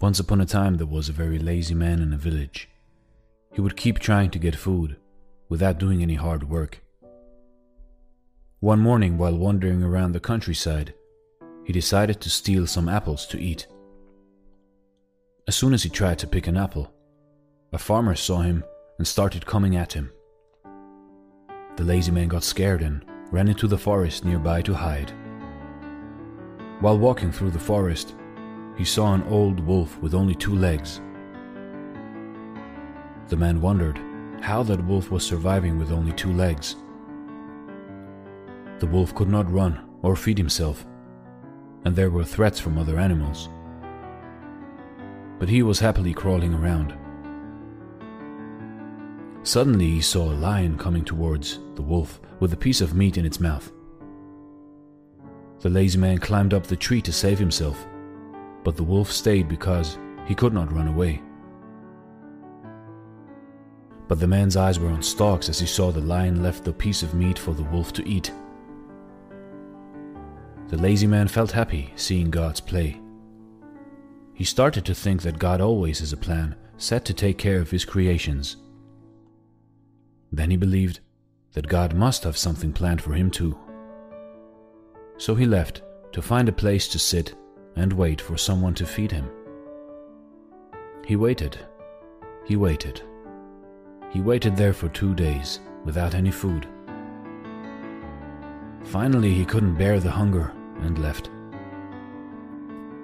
[0.00, 2.68] Once upon a time, there was a very lazy man in a village.
[3.52, 4.96] He would keep trying to get food
[5.50, 6.82] without doing any hard work.
[8.60, 10.94] One morning, while wandering around the countryside,
[11.64, 13.66] he decided to steal some apples to eat.
[15.46, 16.92] As soon as he tried to pick an apple,
[17.72, 18.64] a farmer saw him
[18.98, 20.10] and started coming at him.
[21.76, 25.12] The lazy man got scared and ran into the forest nearby to hide.
[26.80, 28.16] While walking through the forest,
[28.76, 31.00] he saw an old wolf with only two legs.
[33.28, 34.00] The man wondered
[34.40, 36.74] how that wolf was surviving with only two legs.
[38.80, 40.84] The wolf could not run or feed himself,
[41.84, 43.48] and there were threats from other animals.
[45.38, 46.96] But he was happily crawling around.
[49.50, 53.26] Suddenly, he saw a lion coming towards the wolf with a piece of meat in
[53.26, 53.72] its mouth.
[55.58, 57.84] The lazy man climbed up the tree to save himself,
[58.62, 61.20] but the wolf stayed because he could not run away.
[64.06, 67.02] But the man's eyes were on stalks as he saw the lion left the piece
[67.02, 68.30] of meat for the wolf to eat.
[70.68, 73.00] The lazy man felt happy seeing God's play.
[74.32, 77.72] He started to think that God always has a plan set to take care of
[77.72, 78.56] his creations.
[80.32, 81.00] Then he believed
[81.52, 83.58] that God must have something planned for him too.
[85.16, 87.34] So he left to find a place to sit
[87.76, 89.30] and wait for someone to feed him.
[91.04, 91.58] He waited.
[92.46, 93.02] He waited.
[94.10, 96.66] He waited there for two days without any food.
[98.84, 101.30] Finally, he couldn't bear the hunger and left.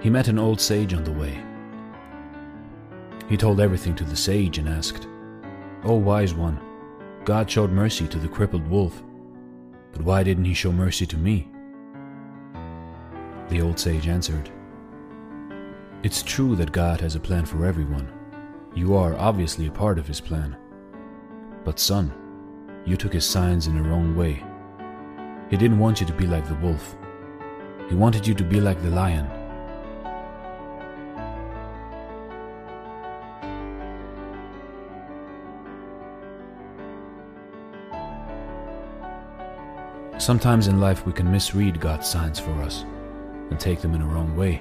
[0.00, 1.42] He met an old sage on the way.
[3.28, 5.06] He told everything to the sage and asked,
[5.84, 6.58] O wise one,
[7.28, 9.02] God showed mercy to the crippled wolf,
[9.92, 11.46] but why didn't he show mercy to me?
[13.50, 14.48] The old sage answered,
[16.02, 18.10] It's true that God has a plan for everyone.
[18.74, 20.56] You are obviously a part of his plan.
[21.66, 22.14] But, son,
[22.86, 24.42] you took his signs in the wrong way.
[25.50, 26.96] He didn't want you to be like the wolf,
[27.90, 29.37] he wanted you to be like the lion.
[40.18, 42.84] Sometimes in life we can misread God's signs for us
[43.50, 44.60] and take them in a wrong way.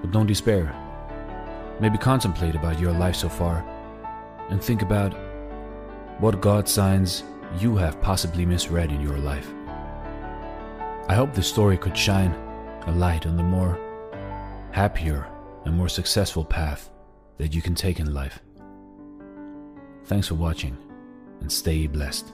[0.00, 0.74] But don't despair.
[1.80, 3.64] Maybe contemplate about your life so far
[4.48, 5.12] and think about
[6.18, 7.24] what God signs
[7.58, 9.48] you have possibly misread in your life.
[11.08, 12.32] I hope this story could shine
[12.86, 13.78] a light on the more
[14.72, 15.26] happier
[15.66, 16.90] and more successful path
[17.36, 18.40] that you can take in life.
[20.04, 20.76] Thanks for watching
[21.40, 22.32] and stay blessed.